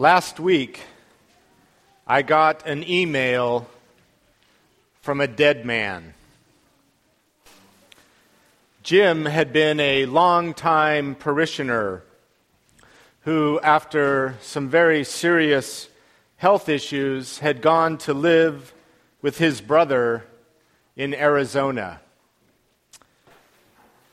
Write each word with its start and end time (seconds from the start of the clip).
Last 0.00 0.40
week, 0.40 0.80
I 2.06 2.22
got 2.22 2.66
an 2.66 2.88
email 2.88 3.68
from 5.02 5.20
a 5.20 5.26
dead 5.26 5.66
man. 5.66 6.14
Jim 8.82 9.26
had 9.26 9.52
been 9.52 9.78
a 9.78 10.06
long-time 10.06 11.16
parishioner 11.16 12.02
who, 13.24 13.60
after 13.62 14.36
some 14.40 14.70
very 14.70 15.04
serious 15.04 15.90
health 16.38 16.70
issues, 16.70 17.40
had 17.40 17.60
gone 17.60 17.98
to 17.98 18.14
live 18.14 18.72
with 19.20 19.36
his 19.36 19.60
brother 19.60 20.24
in 20.96 21.12
Arizona. 21.12 22.00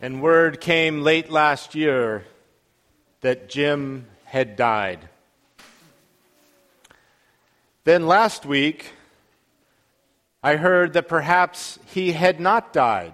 And 0.02 0.22
word 0.22 0.60
came 0.60 1.02
late 1.02 1.32
last 1.32 1.76
year 1.76 2.26
that 3.22 3.48
Jim 3.48 4.06
had 4.26 4.58
died. 4.58 5.08
Then 7.87 8.05
last 8.05 8.46
week, 8.46 8.91
I 10.43 10.57
heard 10.57 10.91
that 10.91 11.07
perhaps 11.07 11.79
he 11.86 12.11
had 12.11 12.37
not 12.37 12.73
died. 12.73 13.13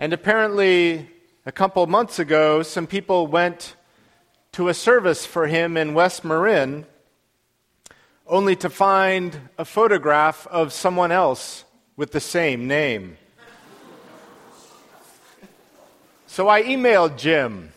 And 0.00 0.12
apparently, 0.12 1.08
a 1.46 1.52
couple 1.52 1.86
months 1.86 2.18
ago, 2.18 2.64
some 2.64 2.88
people 2.88 3.28
went 3.28 3.76
to 4.50 4.68
a 4.68 4.74
service 4.74 5.24
for 5.24 5.46
him 5.46 5.76
in 5.76 5.94
West 5.94 6.24
Marin 6.24 6.86
only 8.26 8.56
to 8.56 8.68
find 8.68 9.38
a 9.58 9.64
photograph 9.64 10.48
of 10.48 10.72
someone 10.72 11.12
else 11.12 11.64
with 11.96 12.10
the 12.10 12.18
same 12.18 12.66
name. 12.66 13.16
So 16.26 16.48
I 16.48 16.64
emailed 16.64 17.16
Jim, 17.16 17.72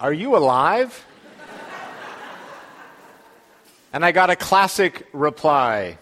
Are 0.00 0.12
you 0.12 0.36
alive? 0.36 1.04
And 3.92 4.04
I 4.04 4.12
got 4.12 4.30
a 4.30 4.36
classic 4.36 5.06
reply 5.12 5.98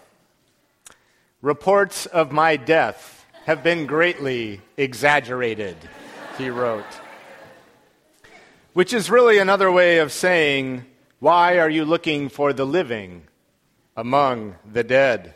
Reports 1.43 2.07
of 2.07 2.31
my 2.31 2.57
death 2.57 3.23
have 3.45 3.61
been 3.61 3.85
greatly 3.85 4.59
exaggerated, 4.75 5.77
he 6.35 6.49
wrote. 6.49 6.83
Which 8.73 8.91
is 8.91 9.11
really 9.11 9.37
another 9.37 9.71
way 9.71 9.99
of 9.99 10.11
saying, 10.11 10.83
Why 11.19 11.59
are 11.59 11.69
you 11.69 11.85
looking 11.85 12.29
for 12.29 12.53
the 12.53 12.65
living 12.65 13.27
among 13.95 14.55
the 14.65 14.83
dead? 14.83 15.35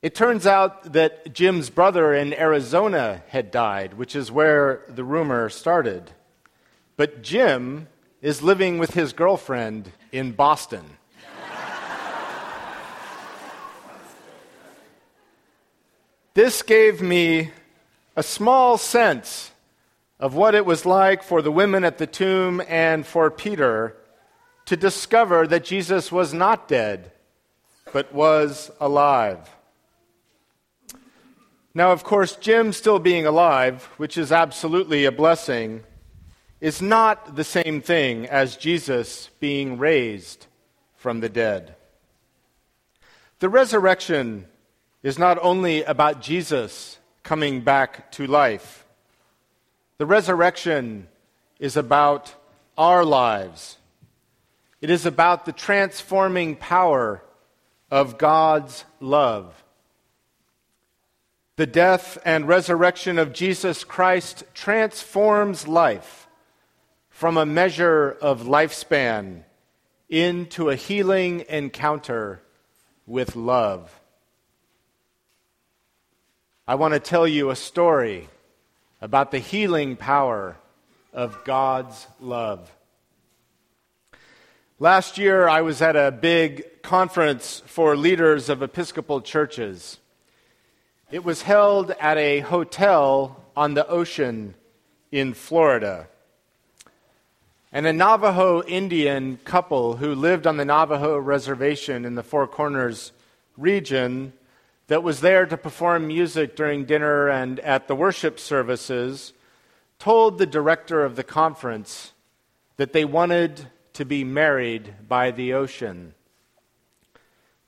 It 0.00 0.14
turns 0.14 0.46
out 0.46 0.92
that 0.92 1.34
Jim's 1.34 1.68
brother 1.68 2.14
in 2.14 2.32
Arizona 2.32 3.24
had 3.28 3.50
died, 3.50 3.94
which 3.94 4.14
is 4.14 4.30
where 4.30 4.82
the 4.88 5.04
rumor 5.04 5.48
started. 5.48 6.12
But 6.96 7.22
Jim 7.22 7.88
is 8.20 8.42
living 8.42 8.78
with 8.78 8.94
his 8.94 9.12
girlfriend 9.12 9.90
in 10.12 10.32
Boston. 10.32 10.84
This 16.42 16.62
gave 16.62 17.00
me 17.00 17.52
a 18.16 18.22
small 18.24 18.76
sense 18.76 19.52
of 20.18 20.34
what 20.34 20.56
it 20.56 20.66
was 20.66 20.84
like 20.84 21.22
for 21.22 21.40
the 21.40 21.52
women 21.52 21.84
at 21.84 21.98
the 21.98 22.06
tomb 22.08 22.60
and 22.66 23.06
for 23.06 23.30
Peter 23.30 23.96
to 24.64 24.76
discover 24.76 25.46
that 25.46 25.62
Jesus 25.62 26.10
was 26.10 26.34
not 26.34 26.66
dead, 26.66 27.12
but 27.92 28.12
was 28.12 28.72
alive. 28.80 29.48
Now, 31.74 31.92
of 31.92 32.02
course, 32.02 32.34
Jim 32.34 32.72
still 32.72 32.98
being 32.98 33.24
alive, 33.24 33.84
which 33.96 34.18
is 34.18 34.32
absolutely 34.32 35.04
a 35.04 35.12
blessing, 35.12 35.84
is 36.60 36.82
not 36.82 37.36
the 37.36 37.44
same 37.44 37.80
thing 37.80 38.26
as 38.26 38.56
Jesus 38.56 39.30
being 39.38 39.78
raised 39.78 40.46
from 40.96 41.20
the 41.20 41.28
dead. 41.28 41.76
The 43.38 43.48
resurrection 43.48 44.48
is 45.02 45.18
not 45.18 45.38
only 45.42 45.82
about 45.82 46.22
Jesus 46.22 46.98
coming 47.22 47.60
back 47.60 48.10
to 48.12 48.26
life, 48.26 48.84
the 49.98 50.06
resurrection 50.06 51.08
is 51.58 51.76
about 51.76 52.34
our 52.76 53.04
lives. 53.04 53.78
It 54.80 54.90
is 54.90 55.06
about 55.06 55.44
the 55.44 55.52
transforming 55.52 56.56
power 56.56 57.22
of 57.90 58.18
God's 58.18 58.84
love. 58.98 59.62
The 61.56 61.66
death 61.66 62.18
and 62.24 62.48
resurrection 62.48 63.18
of 63.18 63.32
Jesus 63.32 63.84
Christ 63.84 64.42
transforms 64.54 65.68
life 65.68 66.26
from 67.10 67.36
a 67.36 67.46
measure 67.46 68.10
of 68.10 68.42
lifespan 68.42 69.44
into 70.08 70.70
a 70.70 70.76
healing 70.76 71.44
encounter 71.48 72.42
with 73.06 73.36
love. 73.36 74.01
I 76.66 76.76
want 76.76 76.94
to 76.94 77.00
tell 77.00 77.26
you 77.26 77.50
a 77.50 77.56
story 77.56 78.28
about 79.00 79.32
the 79.32 79.40
healing 79.40 79.96
power 79.96 80.56
of 81.12 81.42
God's 81.44 82.06
love. 82.20 82.70
Last 84.78 85.18
year, 85.18 85.48
I 85.48 85.62
was 85.62 85.82
at 85.82 85.96
a 85.96 86.12
big 86.12 86.80
conference 86.80 87.64
for 87.66 87.96
leaders 87.96 88.48
of 88.48 88.62
Episcopal 88.62 89.22
churches. 89.22 89.98
It 91.10 91.24
was 91.24 91.42
held 91.42 91.90
at 91.98 92.16
a 92.16 92.40
hotel 92.40 93.42
on 93.56 93.74
the 93.74 93.86
ocean 93.88 94.54
in 95.10 95.34
Florida. 95.34 96.06
And 97.72 97.88
a 97.88 97.92
Navajo 97.92 98.62
Indian 98.62 99.38
couple 99.38 99.96
who 99.96 100.14
lived 100.14 100.46
on 100.46 100.58
the 100.58 100.64
Navajo 100.64 101.18
reservation 101.18 102.04
in 102.04 102.14
the 102.14 102.22
Four 102.22 102.46
Corners 102.46 103.10
region 103.56 104.32
that 104.86 105.02
was 105.02 105.20
there 105.20 105.46
to 105.46 105.56
perform 105.56 106.06
music 106.06 106.56
during 106.56 106.84
dinner 106.84 107.28
and 107.28 107.60
at 107.60 107.88
the 107.88 107.94
worship 107.94 108.38
services 108.38 109.32
told 109.98 110.38
the 110.38 110.46
director 110.46 111.04
of 111.04 111.16
the 111.16 111.24
conference 111.24 112.12
that 112.76 112.92
they 112.92 113.04
wanted 113.04 113.68
to 113.92 114.04
be 114.04 114.24
married 114.24 114.94
by 115.06 115.30
the 115.30 115.52
ocean. 115.52 116.14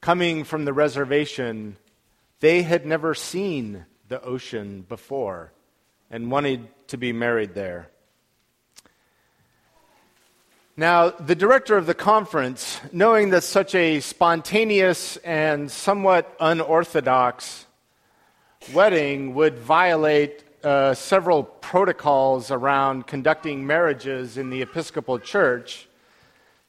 Coming 0.01 0.45
from 0.45 0.65
the 0.65 0.73
reservation, 0.73 1.77
they 2.41 2.63
had 2.63 2.85
never 2.85 3.15
seen 3.15 3.87
the 4.09 4.23
ocean 4.23 4.85
before 4.89 5.53
and 6.11 6.31
wanted 6.31 6.69
to 6.89 6.97
be 6.97 7.13
married 7.13 7.55
there. 7.55 7.89
Now, 10.77 11.11
the 11.11 11.37
director 11.37 11.77
of 11.77 11.87
the 11.87 11.95
conference, 11.95 12.81
knowing 12.91 13.31
that 13.31 13.45
such 13.45 13.77
a 13.77 14.01
spontaneous 14.01 15.17
and 15.19 15.71
somewhat 15.71 16.35
unorthodox 16.41 17.67
wedding 18.73 19.37
would 19.37 19.57
violate 19.57 20.43
uh, 20.65 20.93
several 20.95 21.45
protocols 21.45 22.51
around 22.51 23.07
conducting 23.07 23.65
marriages 23.65 24.37
in 24.37 24.51
the 24.51 24.63
Episcopal 24.63 25.21
Church, 25.21 25.87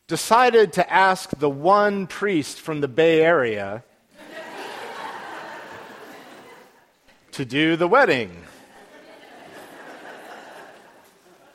decided 0.06 0.74
to 0.74 0.94
ask 0.94 1.32
the 1.40 1.50
one 1.50 2.06
priest 2.06 2.62
from 2.62 2.82
the 2.82 2.88
Bay 2.88 3.24
Area 3.24 3.84
to 7.32 7.44
do 7.44 7.76
the 7.76 7.88
wedding. 7.88 8.44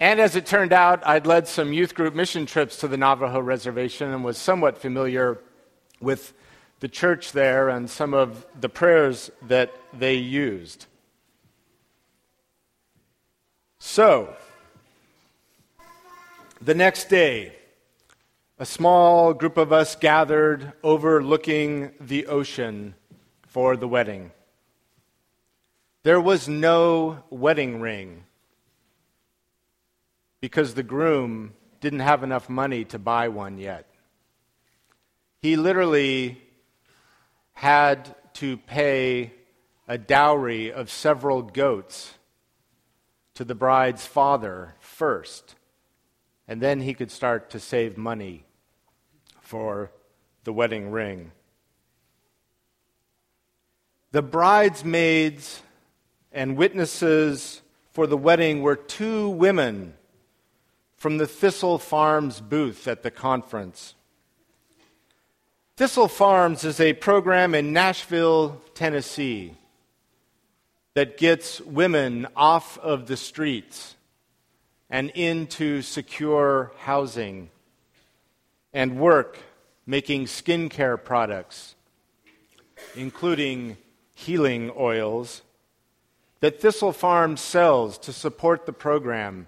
And 0.00 0.19
as 0.19 0.34
it 0.34 0.47
turned 0.47 0.72
out, 0.72 1.06
I'd 1.06 1.27
led 1.27 1.47
some 1.47 1.75
youth 1.75 1.94
group 1.94 2.15
mission 2.15 2.47
trips 2.47 2.78
to 2.78 2.88
the 2.88 2.97
Navajo 2.97 3.38
reservation 3.38 4.11
and 4.11 4.25
was 4.25 4.38
somewhat 4.38 4.78
familiar 4.78 5.38
with 6.00 6.33
the 6.81 6.88
church 6.88 7.33
there 7.33 7.69
and 7.69 7.88
some 7.88 8.15
of 8.15 8.47
the 8.59 8.71
prayers 8.71 9.31
that 9.43 9.75
they 9.93 10.15
used. 10.15 10.87
So, 13.78 14.34
the 16.62 16.75
next 16.75 17.10
day, 17.10 17.56
a 18.59 18.65
small 18.65 19.34
group 19.34 19.59
of 19.59 19.71
us 19.71 19.97
gathered 19.97 20.72
overlooking 20.83 21.92
the 22.01 22.27
ocean 22.27 22.95
for 23.42 23.77
the 23.77 23.89
wedding. 23.89 24.30
There 26.04 26.21
was 26.21 26.48
no 26.48 27.22
wedding 27.28 27.80
ring 27.80 28.24
because 30.41 30.75
the 30.75 30.83
groom 30.83 31.53
didn't 31.81 32.01
have 32.01 32.22
enough 32.22 32.48
money 32.48 32.84
to 32.87 32.98
buy 32.98 33.28
one 33.28 33.59
yet. 33.59 33.87
He 35.41 35.57
literally 35.57 36.41
had 37.53 38.15
to 38.34 38.57
pay 38.57 39.33
a 39.89 39.98
dowry 39.98 40.72
of 40.72 40.91
several 40.91 41.42
goats 41.42 42.15
to 43.34 43.45
the 43.45 43.54
bride's 43.54 44.07
father 44.07 44.75
first, 44.81 45.54
and 46.47 46.60
then 46.60 46.81
he 46.81 46.95
could 46.95 47.10
start 47.10 47.51
to 47.51 47.60
save 47.60 47.97
money 47.97 48.45
for 49.41 49.91
the 50.45 50.53
wedding 50.53 50.91
ring. 50.91 51.33
The 54.13 54.22
bridesmaids 54.22 55.63
and 56.33 56.57
witnesses 56.57 57.63
for 57.93 58.07
the 58.07 58.16
wedding 58.16 58.63
were 58.63 58.77
two 58.77 59.28
women 59.28 59.95
from 61.00 61.16
the 61.16 61.26
Thistle 61.26 61.78
Farms 61.78 62.42
booth 62.42 62.86
at 62.86 63.02
the 63.02 63.10
conference. 63.10 63.94
Thistle 65.78 66.08
Farms 66.08 66.62
is 66.62 66.78
a 66.78 66.92
program 66.92 67.54
in 67.54 67.72
Nashville, 67.72 68.60
Tennessee, 68.74 69.54
that 70.92 71.16
gets 71.16 71.58
women 71.62 72.26
off 72.36 72.76
of 72.80 73.06
the 73.06 73.16
streets 73.16 73.97
and 74.91 75.08
into 75.14 75.80
secure 75.80 76.70
housing 76.80 77.48
and 78.74 79.00
work 79.00 79.38
making 79.86 80.26
skincare 80.26 81.02
products, 81.02 81.76
including 82.94 83.78
healing 84.14 84.70
oils, 84.78 85.41
that 86.41 86.60
Thistle 86.60 86.92
Farms 86.92 87.41
sells 87.41 87.97
to 87.97 88.12
support 88.12 88.66
the 88.66 88.74
program 88.74 89.47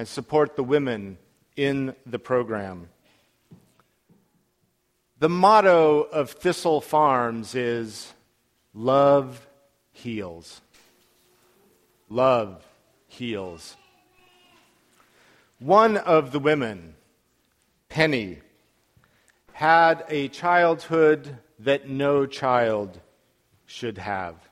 and 0.00 0.08
support 0.08 0.56
the 0.56 0.64
women 0.64 1.18
in 1.56 1.94
the 2.06 2.18
program. 2.18 2.88
The 5.18 5.28
motto 5.28 6.04
of 6.04 6.30
Thistle 6.30 6.80
Farms 6.80 7.54
is 7.54 8.10
Love 8.72 9.46
Heals. 9.92 10.62
Love 12.08 12.66
heals. 13.08 13.76
One 15.58 15.98
of 15.98 16.32
the 16.32 16.38
women, 16.40 16.94
Penny, 17.90 18.38
had 19.52 20.06
a 20.08 20.28
childhood 20.28 21.36
that 21.58 21.90
no 21.90 22.24
child 22.24 22.98
should 23.66 23.98
have. 23.98 24.49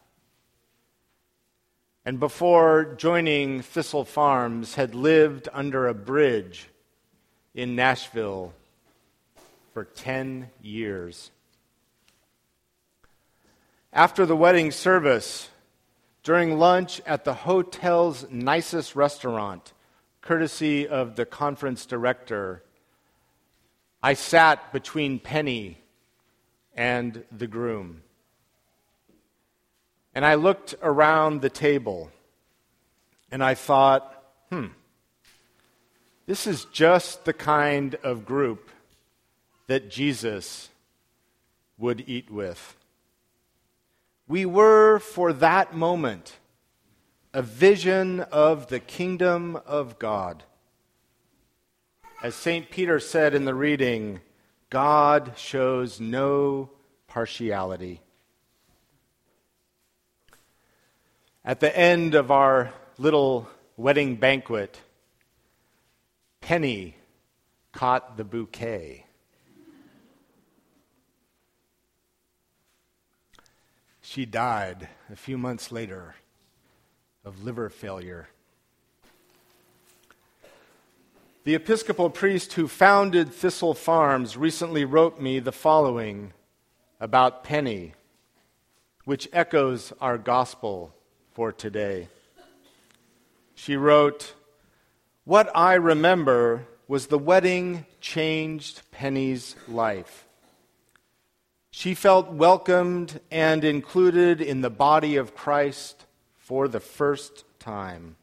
And 2.09 2.19
before 2.19 2.95
joining 2.97 3.61
Thistle 3.61 4.07
Farms, 4.07 4.77
had 4.77 4.95
lived 4.95 5.47
under 5.53 5.87
a 5.87 5.93
bridge 5.93 6.71
in 7.55 7.77
Nashville 7.77 8.55
for 9.75 9.85
10 9.85 10.49
years. 10.63 11.31
After 13.93 14.25
the 14.25 14.35
wedding 14.35 14.71
service, 14.71 15.51
during 16.23 16.59
lunch 16.59 17.03
at 17.05 17.27
the 17.27 17.35
hotel's 17.35 18.25
nicest 18.31 18.97
restaurant, 18.97 19.75
courtesy 20.23 20.89
of 20.89 21.15
the 21.15 21.27
conference 21.27 21.85
director, 21.85 22.63
I 24.03 24.15
sat 24.15 24.73
between 24.73 25.19
Penny 25.19 25.83
and 26.75 27.23
the 27.31 27.47
groom. 27.47 28.01
And 30.19 30.27
I 30.27 30.35
looked 30.35 30.75
around 30.83 31.43
the 31.43 31.49
table 31.49 32.11
and 33.31 33.41
I 33.41 33.55
thought, 33.55 34.21
hmm, 34.51 34.67
this 36.27 36.45
is 36.45 36.65
just 36.73 37.25
the 37.25 37.33
kind 37.33 37.95
of 38.03 38.27
group 38.27 38.69
that 39.69 39.89
Jesus 39.89 40.71
would 41.79 42.03
eat 42.09 42.33
with. 42.33 42.77
We 44.27 44.45
were, 44.45 44.99
for 44.99 45.33
that 45.35 45.77
moment, 45.77 46.37
a 47.33 47.41
vision 47.41 48.19
of 48.19 48.67
the 48.67 48.81
kingdom 48.81 49.55
of 49.67 50.01
God. 50.01 50.43
As 52.25 52.35
St. 52.35 52.73
Peter 52.73 52.99
said 52.99 53.35
in 53.35 53.45
the 53.45 53.55
reading, 53.55 54.19
God 54.69 55.35
shows 55.37 56.01
no 56.01 56.71
partiality. 57.07 58.01
At 61.49 61.61
the 61.61 61.75
end 61.75 62.15
of 62.15 62.31
our 62.31 62.75
little 62.99 63.49
wedding 63.79 64.17
banquet, 64.17 64.79
Penny 66.43 66.95
caught 67.73 68.19
the 68.19 68.25
bouquet. 68.25 69.07
She 74.03 74.27
died 74.27 74.89
a 75.11 75.17
few 75.17 75.39
months 75.39 75.73
later 75.73 76.17
of 77.25 77.43
liver 77.43 77.71
failure. 77.71 78.29
The 81.45 81.55
Episcopal 81.55 82.11
priest 82.11 82.53
who 82.53 82.69
founded 82.69 83.33
Thistle 83.33 83.73
Farms 83.73 84.37
recently 84.37 84.85
wrote 84.85 85.19
me 85.19 85.39
the 85.39 85.53
following 85.53 86.35
about 87.01 87.43
Penny, 87.43 87.95
which 89.07 89.31
echoes 89.33 89.95
our 89.99 90.19
gospel 90.19 90.93
for 91.39 91.53
today. 91.53 92.09
She 93.55 93.77
wrote, 93.77 94.35
What 95.23 95.49
I 95.55 95.75
remember 95.75 96.67
was 96.89 97.07
the 97.07 97.17
wedding 97.17 97.87
changed 98.01 98.83
Penny's 98.91 99.55
life. 99.69 100.27
She 101.71 101.95
felt 101.95 102.33
welcomed 102.33 103.21
and 103.31 103.63
included 103.63 104.41
in 104.41 104.63
the 104.63 104.69
body 104.69 105.15
of 105.15 105.37
Christ 105.37 106.07
for 106.39 106.67
the 106.67 106.81
first 106.81 107.45
time. 107.61 108.17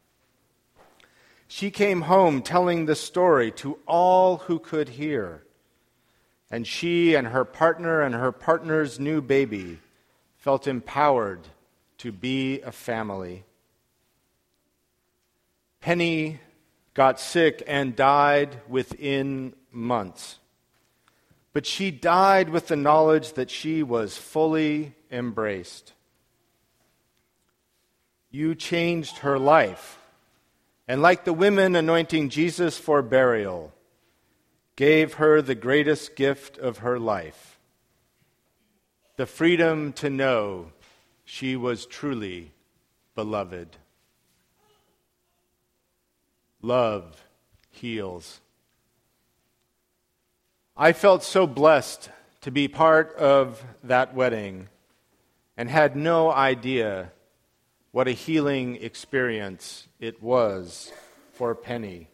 She 1.48 1.70
came 1.70 2.02
home 2.02 2.42
telling 2.42 2.84
the 2.84 2.94
story 2.94 3.50
to 3.52 3.78
all 3.86 4.36
who 4.44 4.58
could 4.58 4.90
hear. 4.90 5.42
And 6.50 6.66
she 6.66 7.14
and 7.14 7.28
her 7.28 7.46
partner 7.46 8.02
and 8.02 8.14
her 8.14 8.30
partner's 8.30 9.00
new 9.00 9.22
baby 9.22 9.78
felt 10.36 10.66
empowered 10.66 11.48
to 11.98 12.12
be 12.12 12.60
a 12.60 12.72
family. 12.72 13.44
Penny 15.80 16.40
got 16.94 17.20
sick 17.20 17.62
and 17.66 17.94
died 17.94 18.60
within 18.68 19.54
months. 19.70 20.38
But 21.52 21.66
she 21.66 21.90
died 21.90 22.50
with 22.50 22.68
the 22.68 22.76
knowledge 22.76 23.32
that 23.34 23.50
she 23.50 23.82
was 23.82 24.16
fully 24.16 24.94
embraced. 25.10 25.92
You 28.30 28.54
changed 28.54 29.18
her 29.18 29.38
life 29.38 29.98
and 30.88 31.02
like 31.02 31.24
the 31.24 31.32
women 31.32 31.74
anointing 31.74 32.28
Jesus 32.28 32.78
for 32.78 33.02
burial, 33.02 33.72
gave 34.76 35.14
her 35.14 35.42
the 35.42 35.54
greatest 35.54 36.16
gift 36.16 36.58
of 36.58 36.78
her 36.78 36.98
life 36.98 37.58
the 39.16 39.26
freedom 39.26 39.94
to 39.94 40.10
know 40.10 40.70
she 41.26 41.56
was 41.56 41.86
truly 41.86 42.52
beloved. 43.16 43.76
Love 46.62 47.24
heals. 47.68 48.40
I 50.76 50.92
felt 50.92 51.24
so 51.24 51.46
blessed 51.46 52.10
to 52.42 52.52
be 52.52 52.68
part 52.68 53.14
of 53.16 53.62
that 53.82 54.14
wedding 54.14 54.68
and 55.56 55.68
had 55.68 55.96
no 55.96 56.30
idea 56.30 57.10
what 57.90 58.06
a 58.06 58.12
healing 58.12 58.76
experience 58.76 59.88
it 59.98 60.22
was 60.22 60.92
for 61.32 61.56
Penny. 61.56 62.08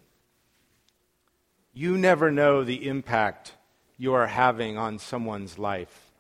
You 1.75 1.99
never 1.99 2.31
know 2.31 2.64
the 2.64 2.88
impact 2.88 3.52
you 3.99 4.14
are 4.14 4.26
having 4.26 4.78
on 4.78 4.99
someone's 4.99 5.59
life. 5.59 6.12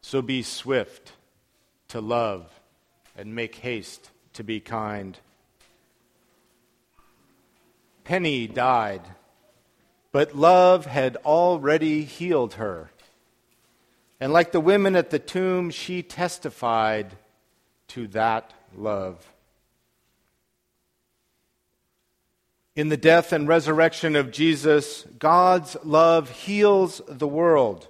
So 0.00 0.22
be 0.22 0.42
swift 0.42 1.12
to 1.88 2.00
love 2.00 2.50
and 3.16 3.34
make 3.34 3.56
haste 3.56 4.10
to 4.34 4.44
be 4.44 4.60
kind. 4.60 5.18
Penny 8.04 8.46
died, 8.46 9.02
but 10.12 10.36
love 10.36 10.86
had 10.86 11.16
already 11.24 12.04
healed 12.04 12.54
her. 12.54 12.90
And 14.20 14.32
like 14.32 14.52
the 14.52 14.60
women 14.60 14.96
at 14.96 15.10
the 15.10 15.18
tomb, 15.18 15.70
she 15.70 16.02
testified 16.02 17.16
to 17.88 18.06
that 18.08 18.52
love. 18.76 19.32
In 22.74 22.88
the 22.90 22.96
death 22.96 23.32
and 23.32 23.48
resurrection 23.48 24.14
of 24.14 24.30
Jesus, 24.30 25.04
God's 25.18 25.76
love 25.82 26.30
heals 26.30 27.02
the 27.08 27.26
world. 27.26 27.88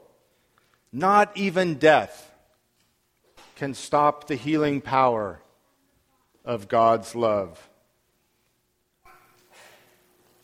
Not 0.93 1.37
even 1.37 1.75
death 1.75 2.28
can 3.59 3.75
stop 3.75 4.27
the 4.27 4.35
healing 4.35 4.81
power 4.81 5.41
of 6.45 6.69
God's 6.69 7.15
love. 7.15 7.69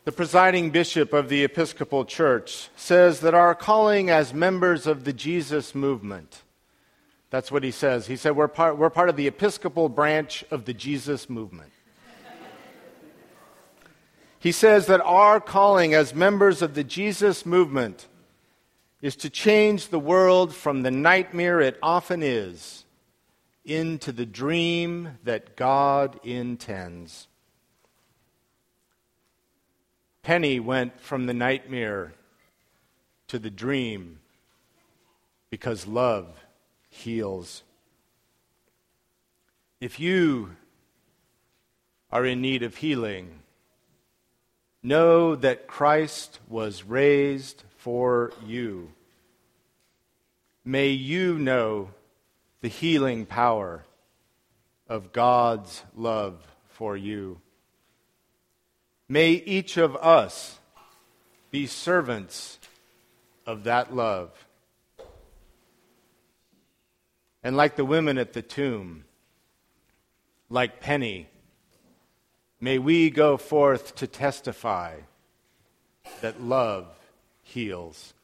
The 0.05 0.13
presiding 0.13 0.71
bishop 0.71 1.15
of 1.15 1.31
the 1.31 1.45
Episcopal 1.45 2.05
Church 2.05 2.69
says 2.77 3.21
that 3.21 3.33
our 3.33 3.55
calling 3.55 4.11
as 4.11 4.35
members 4.35 4.87
of 4.87 5.05
the 5.05 5.15
Jesus 5.15 5.75
movement 5.75 6.43
that's 7.35 7.51
what 7.51 7.65
he 7.65 7.73
says. 7.73 8.07
He 8.07 8.15
said, 8.15 8.37
We're 8.37 8.47
part, 8.47 8.79
we're 8.79 8.91
part 8.91 9.09
of 9.09 9.17
the 9.17 9.27
Episcopal 9.27 9.89
branch 9.89 10.45
of 10.53 10.67
the 10.67 10.73
Jesus 10.73 11.29
movement. 11.29 11.73
he 14.39 14.53
says 14.53 14.87
that 14.87 15.01
our 15.01 15.41
calling 15.41 15.95
as 15.95 16.15
members 16.15 16.63
of 16.63 16.75
the 16.77 16.85
Jesus 16.85 17.45
movement 17.45 18.07
is 19.03 19.17
to 19.17 19.29
change 19.29 19.89
the 19.89 19.99
world 19.99 20.55
from 20.55 20.83
the 20.83 20.93
nightmare 20.93 21.61
it 21.61 21.77
often 21.83 22.23
is 22.23 22.85
into 23.65 24.13
the 24.13 24.27
dream 24.27 25.19
that 25.25 25.57
God 25.57 26.21
intends. 26.25 27.29
Penny 30.23 30.61
went 30.61 31.01
from 31.01 31.27
the 31.27 31.35
nightmare 31.35 32.13
to 33.29 33.39
the 33.39 33.51
dream 33.51 34.21
because 35.51 35.87
love 35.87 36.45
heals. 36.89 37.63
If 39.81 40.01
you 40.01 40.57
are 42.11 42.25
in 42.25 42.41
need 42.41 42.63
of 42.63 42.77
healing, 42.77 43.41
know 44.83 45.35
that 45.37 45.67
Christ 45.67 46.39
was 46.49 46.85
raised 46.85 47.65
for 47.77 48.33
you. 48.47 48.93
May 50.65 50.89
you 50.89 51.39
know 51.39 51.91
the 52.65 52.71
healing 52.71 53.27
power 53.27 53.85
of 54.89 55.13
God's 55.13 55.83
love 55.95 56.41
for 56.71 56.97
you. 56.97 57.39
May 59.07 59.33
each 59.33 59.77
of 59.77 59.95
us 59.97 60.59
be 61.51 61.67
servants 61.67 62.59
of 63.45 63.65
that 63.65 63.95
love. 63.95 64.31
And 67.43 67.55
like 67.55 67.77
the 67.77 67.85
women 67.85 68.17
at 68.17 68.33
the 68.33 68.41
tomb, 68.41 69.05
like 70.49 70.81
Penny, 70.81 71.29
may 72.63 72.79
we 72.79 73.11
go 73.11 73.37
forth 73.37 73.95
to 73.97 74.07
testify 74.07 75.01
that 76.23 76.41
love 76.41 76.87
heals. 77.43 78.15